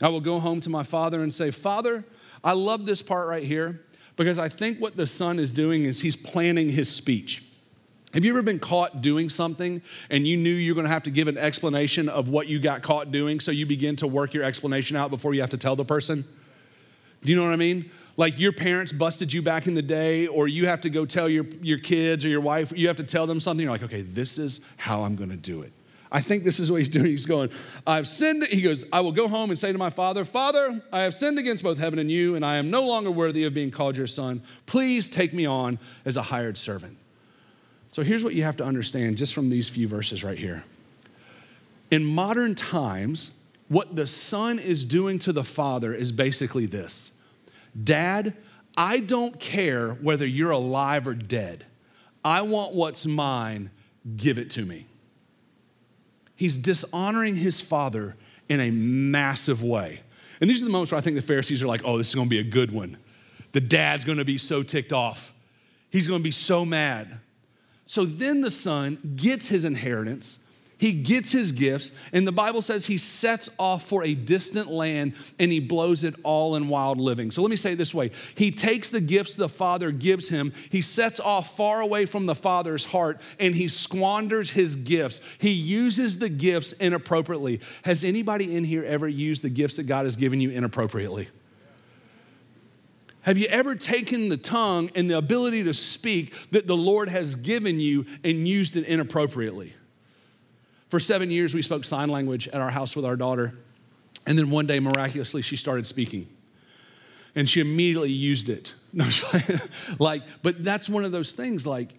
[0.00, 2.04] I will go home to my father and say, Father,
[2.44, 3.80] I love this part right here
[4.16, 7.42] because I think what the son is doing is he's planning his speech.
[8.16, 11.02] Have you ever been caught doing something and you knew you were going to have
[11.02, 14.32] to give an explanation of what you got caught doing, so you begin to work
[14.32, 16.24] your explanation out before you have to tell the person?
[17.20, 17.90] Do you know what I mean?
[18.16, 21.28] Like your parents busted you back in the day, or you have to go tell
[21.28, 23.62] your, your kids or your wife, you have to tell them something.
[23.64, 25.74] You're like, okay, this is how I'm going to do it.
[26.10, 27.04] I think this is what he's doing.
[27.04, 27.50] He's going,
[27.86, 28.46] I've sinned.
[28.46, 31.38] He goes, I will go home and say to my father, Father, I have sinned
[31.38, 34.06] against both heaven and you, and I am no longer worthy of being called your
[34.06, 34.42] son.
[34.64, 36.96] Please take me on as a hired servant.
[37.96, 40.64] So here's what you have to understand just from these few verses right here.
[41.90, 47.22] In modern times, what the son is doing to the father is basically this
[47.82, 48.36] Dad,
[48.76, 51.64] I don't care whether you're alive or dead.
[52.22, 53.70] I want what's mine,
[54.14, 54.84] give it to me
[56.34, 58.14] he's dishonoring his father
[58.50, 60.00] in a massive way.
[60.38, 62.14] And these are the moments where I think the Pharisees are like, oh, this is
[62.14, 62.98] gonna be a good one.
[63.52, 65.32] The dad's gonna be so ticked off.
[65.88, 67.20] He's gonna be so mad.
[67.86, 70.46] So then the son gets his inheritance
[70.78, 75.14] he gets his gifts, and the Bible says he sets off for a distant land
[75.38, 77.30] and he blows it all in wild living.
[77.30, 80.52] So let me say it this way He takes the gifts the Father gives him,
[80.70, 85.20] he sets off far away from the Father's heart, and he squanders his gifts.
[85.40, 87.60] He uses the gifts inappropriately.
[87.84, 91.28] Has anybody in here ever used the gifts that God has given you inappropriately?
[93.26, 97.34] Have you ever taken the tongue and the ability to speak that the Lord has
[97.34, 99.72] given you and used it inappropriately?
[100.90, 103.52] For seven years, we spoke sign language at our house with our daughter.
[104.28, 106.28] And then one day, miraculously, she started speaking.
[107.34, 108.74] And she immediately used it.
[108.96, 109.06] No,
[109.98, 111.90] like, but that's one of those things like,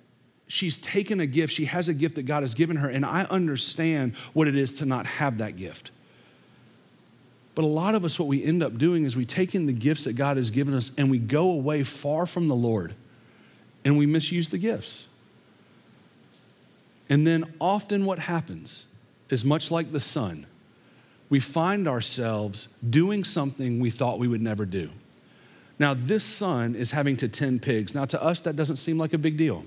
[0.48, 3.26] she's taken a gift, she has a gift that God has given her, and I
[3.26, 5.92] understand what it is to not have that gift.
[7.58, 9.74] But a lot of us, what we end up doing is we take in the
[9.74, 12.94] gifts that God has given us and we go away far from the Lord
[13.84, 15.08] and we misuse the gifts.
[17.10, 18.86] And then often what happens
[19.32, 20.46] is much like the son,
[21.32, 24.92] we find ourselves doing something we thought we would never do.
[25.80, 27.96] Now, this son is having to tend pigs.
[27.96, 29.66] Now, to us, that doesn't seem like a big deal.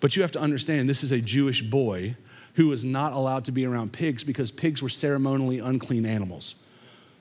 [0.00, 2.16] But you have to understand this is a Jewish boy
[2.56, 6.56] who was not allowed to be around pigs because pigs were ceremonially unclean animals.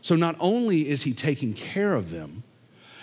[0.01, 2.43] So, not only is he taking care of them,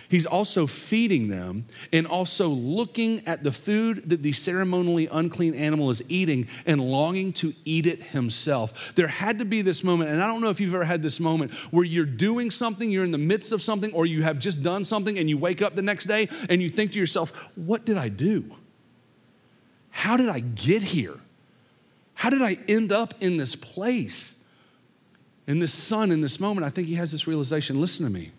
[0.08, 5.90] He's also feeding them and also looking at the food that the ceremonially unclean animal
[5.90, 8.94] is eating and longing to eat it himself.
[8.94, 11.20] There had to be this moment, and I don't know if you've ever had this
[11.20, 14.62] moment where you're doing something, you're in the midst of something, or you have just
[14.62, 17.84] done something, and you wake up the next day and you think to yourself, What
[17.84, 18.50] did I do?
[19.90, 21.16] How did I get here?
[22.14, 24.37] How did I end up in this place?
[25.48, 28.30] And this son, in this moment, I think he has this realization listen to me.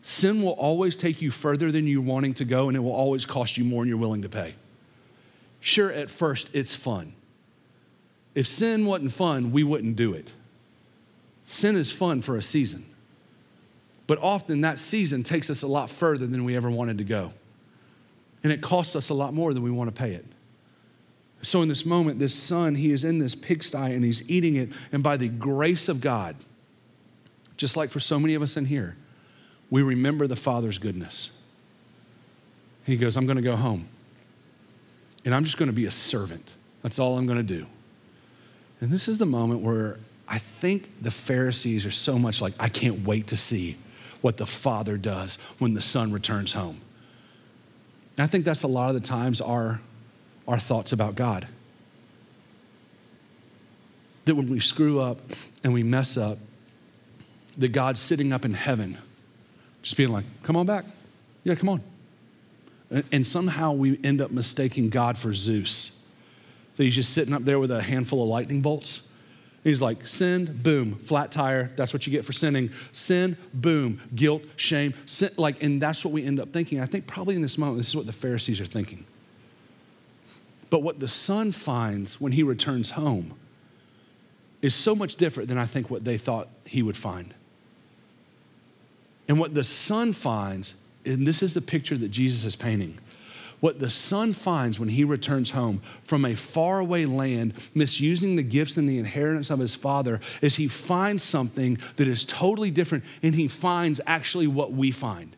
[0.00, 3.26] Sin will always take you further than you're wanting to go, and it will always
[3.26, 4.54] cost you more than you're willing to pay.
[5.60, 7.12] Sure, at first, it's fun.
[8.34, 10.32] If sin wasn't fun, we wouldn't do it.
[11.44, 12.86] Sin is fun for a season,
[14.06, 17.32] but often that season takes us a lot further than we ever wanted to go.
[18.42, 20.24] And it costs us a lot more than we want to pay it.
[21.42, 24.70] So, in this moment, this son, he is in this pigsty and he's eating it.
[24.90, 26.36] And by the grace of God,
[27.56, 28.96] just like for so many of us in here,
[29.70, 31.42] we remember the Father's goodness.
[32.86, 33.86] He goes, I'm going to go home.
[35.24, 36.54] And I'm just going to be a servant.
[36.82, 37.66] That's all I'm going to do.
[38.80, 42.68] And this is the moment where I think the Pharisees are so much like, I
[42.68, 43.76] can't wait to see
[44.20, 46.80] what the Father does when the Son returns home.
[48.16, 49.80] And I think that's a lot of the times our,
[50.48, 51.46] our thoughts about God.
[54.24, 55.20] That when we screw up
[55.62, 56.38] and we mess up,
[57.58, 58.96] that God's sitting up in heaven
[59.82, 60.84] just being like, come on back.
[61.44, 61.82] Yeah, come on.
[63.12, 66.06] And somehow we end up mistaking God for Zeus.
[66.76, 69.10] That he's just sitting up there with a handful of lightning bolts.
[69.64, 71.70] He's like, sin, boom, flat tire.
[71.76, 72.70] That's what you get for sinning.
[72.92, 74.94] Sin, boom, guilt, shame.
[75.04, 76.80] Sin, like, and that's what we end up thinking.
[76.80, 79.04] I think probably in this moment, this is what the Pharisees are thinking.
[80.70, 83.34] But what the son finds when he returns home
[84.60, 87.32] is so much different than I think what they thought he would find.
[89.28, 92.98] And what the son finds, and this is the picture that Jesus is painting.
[93.60, 98.76] What the son finds when he returns home from a faraway land, misusing the gifts
[98.76, 103.34] and the inheritance of his father, is he finds something that is totally different, and
[103.34, 105.34] he finds actually what we find.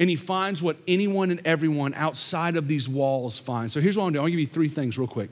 [0.00, 3.74] And he finds what anyone and everyone outside of these walls finds.
[3.74, 4.24] So here's what I'm doing.
[4.24, 5.30] I'll give you three things real quick.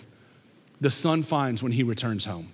[0.81, 2.52] The son finds when he returns home.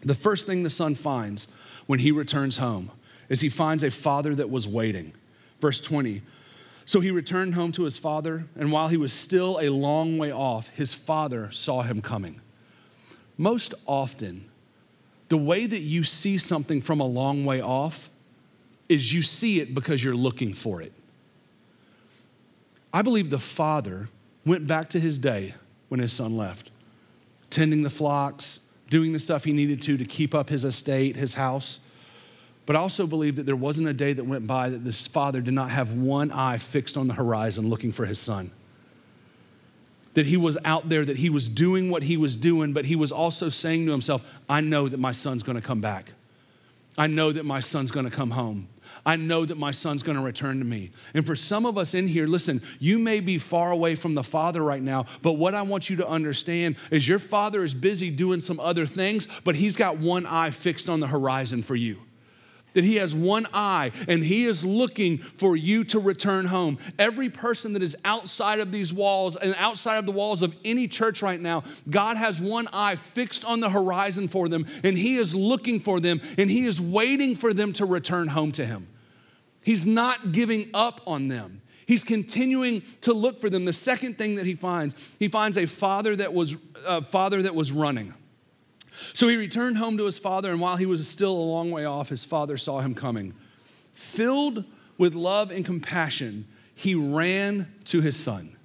[0.00, 1.46] The first thing the son finds
[1.86, 2.90] when he returns home
[3.28, 5.12] is he finds a father that was waiting.
[5.60, 6.22] Verse 20.
[6.86, 10.32] So he returned home to his father, and while he was still a long way
[10.32, 12.40] off, his father saw him coming.
[13.36, 14.46] Most often,
[15.28, 18.08] the way that you see something from a long way off
[18.88, 20.92] is you see it because you're looking for it.
[22.92, 24.08] I believe the father
[24.44, 25.54] went back to his day
[25.88, 26.70] when his son left,
[27.50, 31.34] tending the flocks, doing the stuff he needed to to keep up his estate, his
[31.34, 31.80] house.
[32.66, 35.40] But I also believe that there wasn't a day that went by that this father
[35.40, 38.50] did not have one eye fixed on the horizon looking for his son.
[40.14, 42.96] That he was out there, that he was doing what he was doing, but he
[42.96, 46.12] was also saying to himself, I know that my son's gonna come back.
[46.98, 48.68] I know that my son's gonna come home.
[49.04, 50.90] I know that my son's gonna return to me.
[51.14, 54.22] And for some of us in here, listen, you may be far away from the
[54.22, 58.10] Father right now, but what I want you to understand is your Father is busy
[58.10, 61.98] doing some other things, but he's got one eye fixed on the horizon for you
[62.72, 66.78] that he has one eye and he is looking for you to return home.
[66.98, 70.88] Every person that is outside of these walls and outside of the walls of any
[70.88, 75.16] church right now, God has one eye fixed on the horizon for them and he
[75.16, 78.86] is looking for them and he is waiting for them to return home to him.
[79.62, 81.62] He's not giving up on them.
[81.86, 83.64] He's continuing to look for them.
[83.64, 86.56] The second thing that he finds, he finds a father that was
[86.86, 88.14] a father that was running.
[89.12, 91.84] So he returned home to his father, and while he was still a long way
[91.84, 93.34] off, his father saw him coming.
[93.92, 94.64] Filled
[94.98, 98.56] with love and compassion, he ran to his son.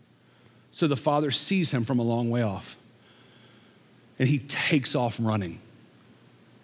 [0.71, 2.77] So the father sees him from a long way off,
[4.19, 5.59] and he takes off running.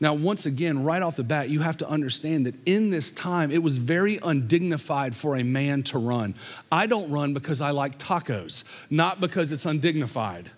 [0.01, 3.51] Now, once again, right off the bat, you have to understand that in this time,
[3.51, 6.34] it was very undignified for a man to run.
[6.72, 10.49] I don't run because I like tacos, not because it's undignified.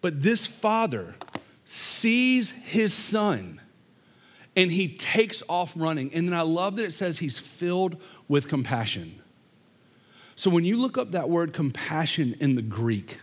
[0.00, 1.16] But this father
[1.64, 3.60] sees his son
[4.56, 6.12] and he takes off running.
[6.12, 9.20] And then I love that it says he's filled with compassion.
[10.36, 13.18] So when you look up that word compassion in the Greek,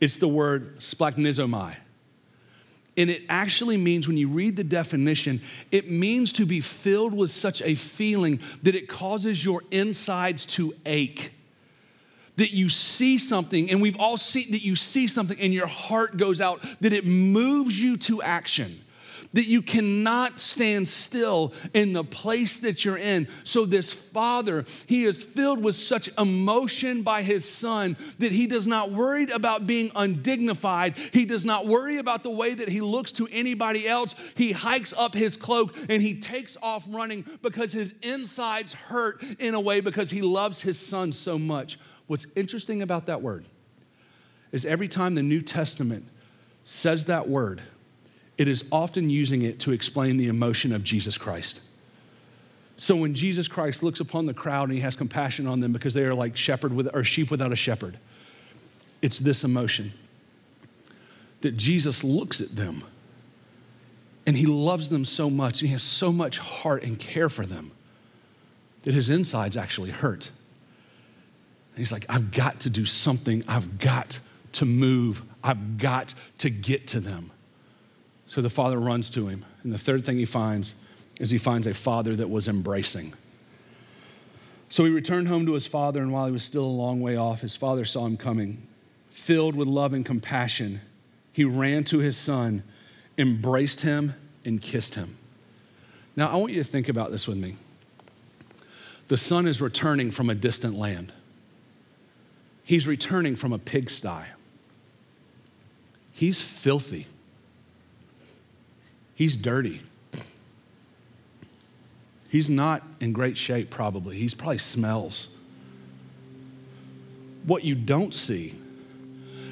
[0.00, 1.76] it's the word splanchnizomai.
[2.98, 7.30] And it actually means, when you read the definition, it means to be filled with
[7.30, 11.32] such a feeling that it causes your insides to ache.
[12.36, 16.16] That you see something, and we've all seen that you see something and your heart
[16.18, 18.72] goes out, that it moves you to action
[19.36, 23.28] that you cannot stand still in the place that you're in.
[23.44, 28.66] So, this father, he is filled with such emotion by his son that he does
[28.66, 30.96] not worry about being undignified.
[30.96, 34.14] He does not worry about the way that he looks to anybody else.
[34.36, 39.54] He hikes up his cloak and he takes off running because his insides hurt in
[39.54, 41.78] a way because he loves his son so much.
[42.06, 43.44] What's interesting about that word
[44.52, 46.04] is every time the New Testament
[46.64, 47.60] says that word,
[48.38, 51.62] it is often using it to explain the emotion of Jesus Christ.
[52.76, 55.94] So when Jesus Christ looks upon the crowd and he has compassion on them because
[55.94, 57.98] they are like shepherd with, or sheep without a shepherd,
[59.00, 59.92] it's this emotion
[61.40, 62.82] that Jesus looks at them
[64.26, 67.46] and he loves them so much and he has so much heart and care for
[67.46, 67.70] them
[68.82, 70.30] that his insides actually hurt.
[71.76, 73.44] He's like, I've got to do something.
[73.46, 74.20] I've got
[74.52, 75.22] to move.
[75.44, 77.30] I've got to get to them.
[78.26, 79.44] So the father runs to him.
[79.62, 80.82] And the third thing he finds
[81.20, 83.12] is he finds a father that was embracing.
[84.68, 87.16] So he returned home to his father, and while he was still a long way
[87.16, 88.66] off, his father saw him coming.
[89.10, 90.80] Filled with love and compassion,
[91.32, 92.62] he ran to his son,
[93.16, 94.14] embraced him,
[94.44, 95.16] and kissed him.
[96.16, 97.56] Now, I want you to think about this with me.
[99.08, 101.12] The son is returning from a distant land,
[102.66, 104.26] he's returning from a pigsty.
[106.12, 107.06] He's filthy.
[109.14, 109.80] He's dirty.
[112.28, 114.16] He's not in great shape, probably.
[114.16, 115.28] He's probably smells.
[117.46, 118.54] What you don't see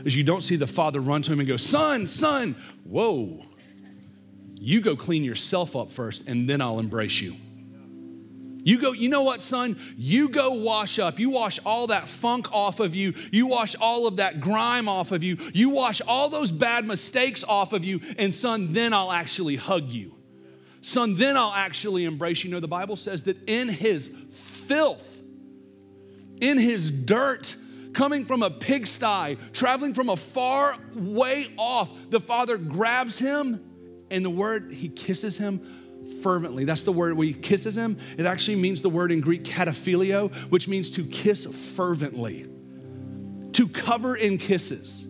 [0.05, 3.43] is you don't see the father run to him and go, Son, son, whoa.
[4.55, 7.35] You go clean yourself up first, and then I'll embrace you.
[8.65, 9.79] You go, you know what, son?
[9.97, 11.21] You go wash up.
[11.21, 13.13] You wash all that funk off of you.
[13.31, 15.37] You wash all of that grime off of you.
[15.53, 18.01] You wash all those bad mistakes off of you.
[18.19, 20.15] And son, then I'll actually hug you.
[20.81, 22.49] Son, then I'll actually embrace you.
[22.49, 25.23] You know, the Bible says that in his filth,
[26.41, 27.57] in his dirt,
[27.93, 33.61] coming from a pigsty, traveling from a far way off, the father grabs him
[34.11, 35.61] and the word, he kisses him
[36.23, 36.65] fervently.
[36.65, 37.99] That's the word where he kisses him.
[38.19, 41.47] It actually means the word in Greek kataphileo, which means to kiss
[41.77, 42.47] fervently,
[43.53, 45.07] to cover in kisses.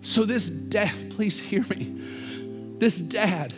[0.00, 1.94] So this dad, please hear me.
[2.78, 3.54] This dad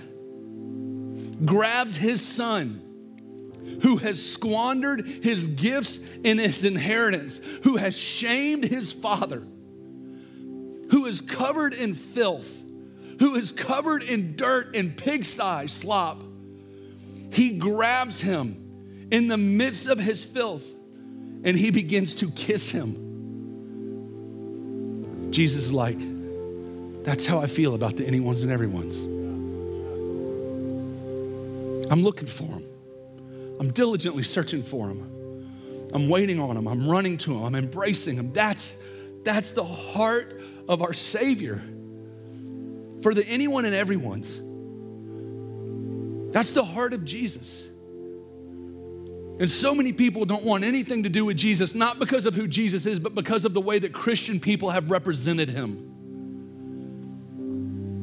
[1.44, 2.82] grabs his son
[3.82, 9.46] who has squandered his gifts and his inheritance, who has shamed his father,
[10.90, 12.62] who is covered in filth,
[13.20, 16.22] who is covered in dirt and pigsty slop,
[17.30, 20.66] he grabs him in the midst of his filth
[21.44, 23.06] and he begins to kiss him.
[25.30, 25.98] Jesus is like,
[27.04, 29.04] that's how I feel about the anyone's and everyone's.
[31.90, 32.64] I'm looking for him.
[33.60, 35.88] I'm diligently searching for him.
[35.92, 36.66] I'm waiting on him.
[36.68, 37.44] I'm running to him.
[37.44, 38.32] I'm embracing him.
[38.32, 38.82] That's,
[39.22, 41.62] that's the heart of our Savior
[43.02, 44.40] for the anyone and everyone's.
[46.30, 47.68] That's the heart of Jesus.
[49.40, 52.48] And so many people don't want anything to do with Jesus, not because of who
[52.48, 55.84] Jesus is, but because of the way that Christian people have represented him.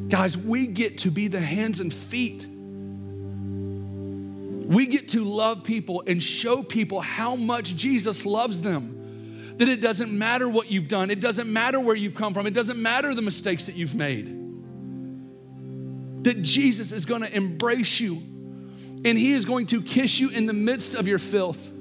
[0.07, 2.47] Guys, we get to be the hands and feet.
[4.67, 8.93] We get to love people and show people how much Jesus loves them.
[9.57, 12.53] That it doesn't matter what you've done, it doesn't matter where you've come from, it
[12.53, 14.44] doesn't matter the mistakes that you've made
[16.25, 18.21] that Jesus is going to embrace you
[19.05, 21.71] and he is going to kiss you in the midst of your filth.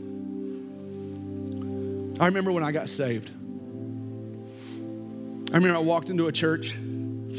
[2.21, 3.31] I remember when I got saved.
[5.51, 7.33] I remember I walked into a church and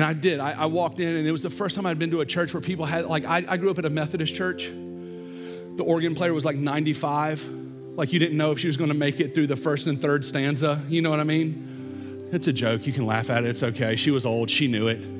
[0.00, 0.40] I did.
[0.40, 2.52] I, I, walked in, and it was the first time I'd been to a church
[2.52, 4.66] where people had, like, I, I grew up at a Methodist church.
[4.66, 7.48] The organ player was like 95.
[7.94, 9.98] Like, you didn't know if she was going to make it through the first and
[9.98, 10.82] third stanza.
[10.88, 12.28] You know what I mean?
[12.30, 12.86] It's a joke.
[12.86, 13.48] You can laugh at it.
[13.48, 13.96] It's okay.
[13.96, 14.50] She was old.
[14.50, 15.15] She knew it.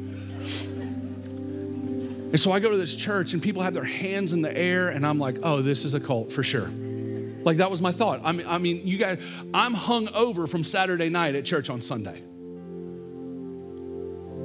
[0.47, 4.89] And so I go to this church and people have their hands in the air,
[4.89, 6.69] and I'm like, oh, this is a cult for sure.
[7.45, 8.21] Like that was my thought.
[8.25, 9.23] I mean, I mean, you guys,
[9.55, 12.21] I'm hung over from Saturday night at church on Sunday.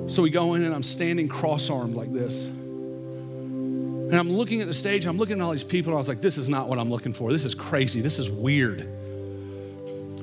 [0.07, 2.45] So we go in and I'm standing cross-armed like this.
[2.45, 6.09] And I'm looking at the stage, I'm looking at all these people, and I was
[6.09, 7.31] like, this is not what I'm looking for.
[7.31, 8.01] This is crazy.
[8.01, 8.87] This is weird.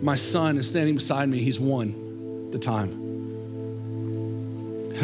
[0.02, 1.38] My son is standing beside me.
[1.38, 3.07] He's one at the time.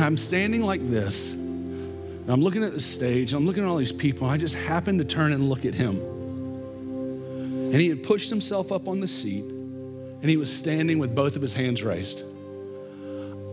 [0.03, 3.93] I'm standing like this, and I'm looking at the stage, I'm looking at all these
[3.93, 5.97] people, I just happened to turn and look at him.
[5.99, 11.37] And he had pushed himself up on the seat, and he was standing with both
[11.37, 12.23] of his hands raised.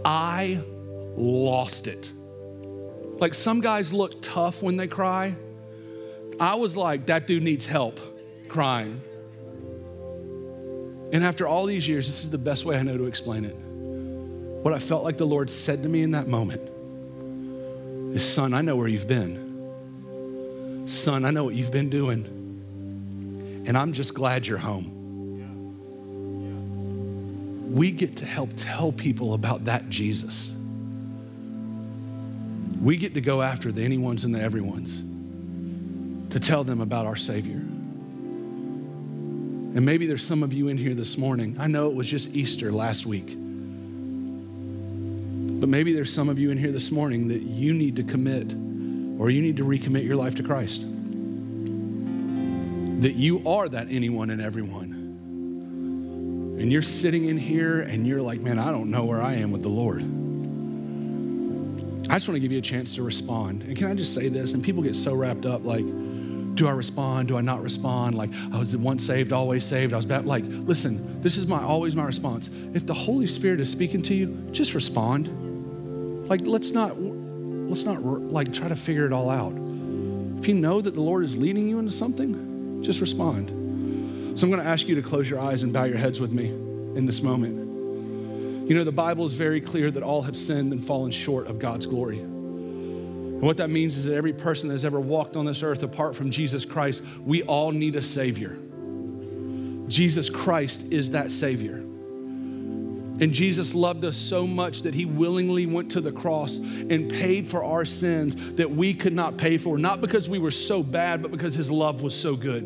[0.06, 0.62] I
[1.16, 2.12] lost it.
[3.20, 5.36] Like some guys look tough when they cry.
[6.40, 8.00] I was like, that dude needs help
[8.48, 9.00] crying.
[11.14, 13.56] And after all these years, this is the best way I know to explain it.
[14.62, 16.62] What I felt like the Lord said to me in that moment
[18.16, 20.86] is, Son, I know where you've been.
[20.88, 23.64] Son, I know what you've been doing.
[23.66, 25.00] And I'm just glad you're home.
[27.74, 30.64] We get to help tell people about that Jesus.
[32.82, 35.02] We get to go after the anyone's and the everyone's
[36.32, 37.62] to tell them about our Savior.
[39.74, 41.56] And maybe there's some of you in here this morning.
[41.60, 43.38] I know it was just Easter last week.
[45.62, 48.52] But maybe there's some of you in here this morning that you need to commit
[49.22, 50.82] or you need to recommit your life to Christ.
[53.02, 54.94] That you are that anyone and everyone.
[56.60, 59.52] And you're sitting in here and you're like, man, I don't know where I am
[59.52, 60.02] with the Lord.
[62.10, 63.62] I just want to give you a chance to respond.
[63.62, 64.54] And can I just say this?
[64.56, 65.86] And people get so wrapped up like,
[66.56, 67.28] do I respond?
[67.28, 68.16] Do I not respond?
[68.16, 69.94] Like, I was once saved, always saved.
[69.94, 70.08] I was.
[70.08, 72.50] Like, listen, this is my always my response.
[72.74, 75.30] If the Holy Spirit is speaking to you, just respond.
[76.32, 79.52] Like, let's not, let's not like try to figure it all out.
[80.40, 83.50] If you know that the Lord is leading you into something, just respond.
[84.40, 86.32] So I'm going to ask you to close your eyes and bow your heads with
[86.32, 88.70] me in this moment.
[88.70, 91.60] You know, the Bible is very clear that all have sinned and fallen short of
[91.60, 92.20] God's glory.
[92.20, 95.84] And what that means is that every person that has ever walked on this earth
[95.84, 98.58] apart from Jesus Christ, we all need a Savior.
[99.90, 101.84] Jesus Christ is that Savior.
[103.22, 107.48] And Jesus loved us so much that he willingly went to the cross and paid
[107.48, 111.22] for our sins that we could not pay for, not because we were so bad,
[111.22, 112.64] but because his love was so good.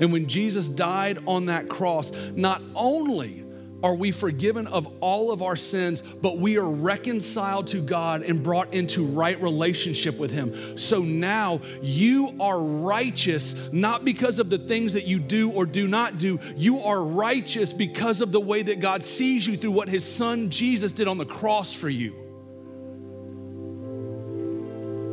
[0.00, 3.44] And when Jesus died on that cross, not only
[3.82, 8.42] are we forgiven of all of our sins, but we are reconciled to God and
[8.42, 10.76] brought into right relationship with Him.
[10.76, 15.86] So now you are righteous, not because of the things that you do or do
[15.86, 16.40] not do.
[16.56, 20.50] You are righteous because of the way that God sees you through what His Son
[20.50, 22.14] Jesus did on the cross for you.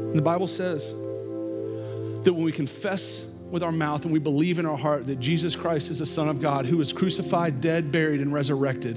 [0.09, 4.65] And the Bible says that when we confess with our mouth and we believe in
[4.65, 8.21] our heart that Jesus Christ is the Son of God who was crucified, dead, buried,
[8.21, 8.95] and resurrected,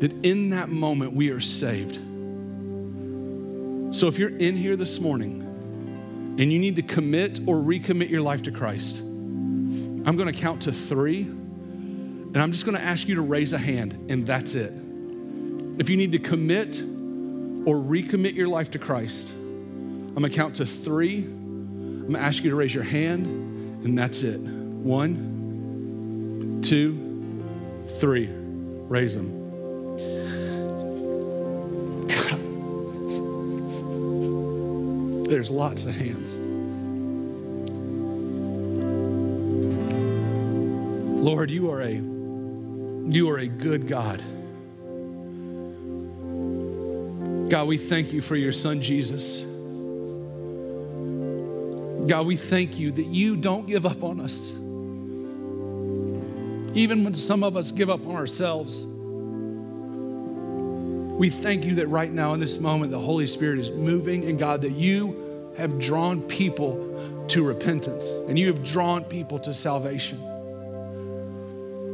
[0.00, 1.96] that in that moment we are saved.
[3.94, 5.40] So if you're in here this morning
[6.38, 10.72] and you need to commit or recommit your life to Christ, I'm gonna count to
[10.72, 14.72] three and I'm just gonna ask you to raise a hand, and that's it.
[15.78, 20.66] If you need to commit or recommit your life to Christ, I'm gonna count to
[20.66, 21.26] three.
[22.02, 23.26] I'm gonna ask you to raise your hand,
[23.84, 24.40] and that's it.
[24.40, 25.30] One,
[26.64, 26.98] two,
[28.00, 28.28] three.
[28.28, 29.40] Raise them.
[35.28, 36.38] There's lots of hands.
[41.22, 44.20] Lord, you are a you are a good God.
[47.48, 49.51] God, we thank you for your son Jesus.
[52.06, 54.52] God, we thank you that you don't give up on us.
[56.74, 58.84] Even when some of us give up on ourselves.
[61.18, 64.38] We thank you that right now in this moment, the Holy Spirit is moving, and
[64.38, 70.18] God, that you have drawn people to repentance and you have drawn people to salvation.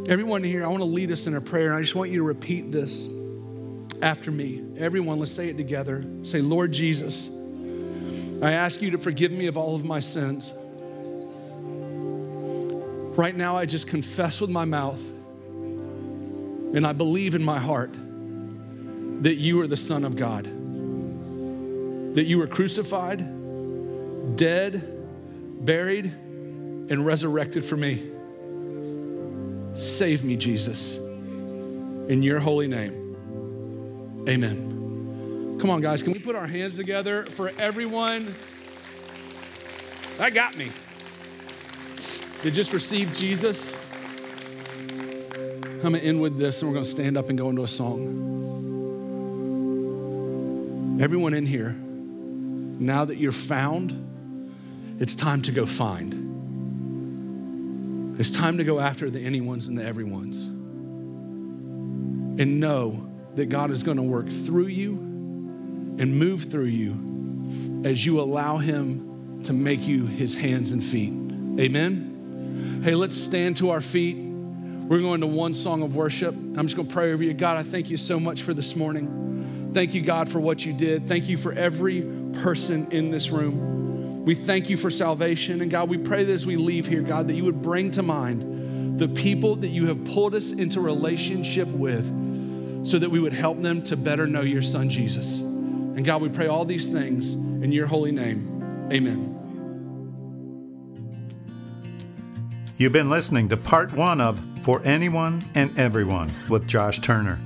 [0.08, 2.18] Everyone here, I want to lead us in a prayer, and I just want you
[2.18, 3.12] to repeat this
[4.00, 4.62] after me.
[4.78, 6.04] Everyone, let's say it together.
[6.22, 7.37] Say, Lord Jesus,
[8.40, 10.52] I ask you to forgive me of all of my sins.
[13.18, 15.02] Right now, I just confess with my mouth
[16.74, 17.90] and I believe in my heart
[19.22, 20.44] that you are the Son of God,
[22.14, 23.18] that you were crucified,
[24.36, 24.80] dead,
[25.60, 28.02] buried, and resurrected for me.
[29.74, 30.98] Save me, Jesus.
[30.98, 35.58] In your holy name, amen.
[35.60, 38.34] Come on, guys, can we put our hands together for everyone
[40.18, 40.70] that got me?
[42.42, 43.74] That just received Jesus.
[45.76, 48.26] I'm gonna end with this and we're gonna stand up and go into a song.
[51.00, 53.94] Everyone in here, now that you're found,
[55.00, 56.12] it's time to go find.
[58.20, 60.44] It's time to go after the anyone's and the everyone's.
[60.44, 65.07] And know that God is going to work through you
[65.98, 71.12] and move through you as you allow Him to make you His hands and feet.
[71.60, 72.80] Amen.
[72.84, 74.16] Hey, let's stand to our feet.
[74.16, 76.34] We're going to one song of worship.
[76.34, 77.34] I'm just going to pray over you.
[77.34, 79.70] God, I thank you so much for this morning.
[79.74, 81.06] Thank you, God, for what you did.
[81.06, 82.00] Thank you for every
[82.40, 84.24] person in this room.
[84.24, 85.60] We thank you for salvation.
[85.60, 88.02] And God, we pray that as we leave here, God, that you would bring to
[88.02, 92.06] mind the people that you have pulled us into relationship with
[92.86, 95.47] so that we would help them to better know your son, Jesus.
[95.98, 98.88] And God, we pray all these things in your holy name.
[98.92, 99.34] Amen.
[102.76, 107.40] You've been listening to part one of For Anyone and Everyone with Josh Turner.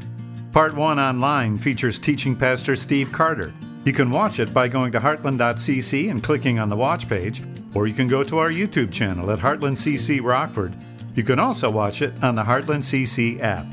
[0.53, 3.55] Part one online features teaching pastor Steve Carter.
[3.87, 7.43] You can watch it by going to heartland.cc and clicking on the watch page,
[7.73, 10.77] or you can go to our YouTube channel at Heartland CC Rockford.
[11.15, 13.65] You can also watch it on the Heartland CC app.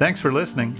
[0.00, 0.74] Thanks for listening.